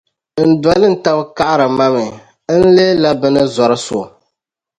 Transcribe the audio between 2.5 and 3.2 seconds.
n leela